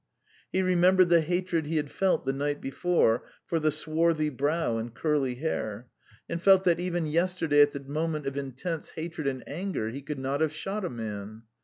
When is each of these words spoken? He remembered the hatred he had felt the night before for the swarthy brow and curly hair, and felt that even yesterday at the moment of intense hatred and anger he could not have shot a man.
He 0.51 0.63
remembered 0.63 1.09
the 1.09 1.21
hatred 1.21 1.67
he 1.67 1.77
had 1.77 1.91
felt 1.91 2.23
the 2.23 2.33
night 2.33 2.59
before 2.59 3.25
for 3.45 3.59
the 3.59 3.69
swarthy 3.69 4.29
brow 4.29 4.79
and 4.79 4.91
curly 4.91 5.35
hair, 5.35 5.89
and 6.27 6.41
felt 6.41 6.63
that 6.63 6.79
even 6.79 7.05
yesterday 7.05 7.61
at 7.61 7.73
the 7.73 7.81
moment 7.81 8.25
of 8.25 8.35
intense 8.35 8.89
hatred 8.95 9.27
and 9.27 9.43
anger 9.47 9.89
he 9.89 10.01
could 10.01 10.17
not 10.17 10.41
have 10.41 10.53
shot 10.53 10.83
a 10.83 10.89
man. 10.89 11.43